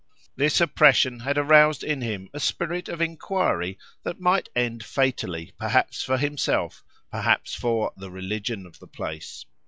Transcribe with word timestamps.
This 0.35 0.59
oppression 0.59 1.19
had 1.19 1.37
arouses 1.37 1.83
in 1.83 2.01
him 2.01 2.27
a 2.33 2.39
spirit 2.39 2.89
of 2.89 3.01
inquiry 3.01 3.77
that 4.01 4.19
might 4.19 4.49
end 4.55 4.83
fatally, 4.83 5.53
perhaps 5.59 6.01
for 6.01 6.17
himself, 6.17 6.83
perhaps 7.11 7.53
for 7.53 7.93
the 7.95 8.09
"religion 8.09 8.65
of 8.65 8.79
the 8.79 8.87
place." 8.87 9.45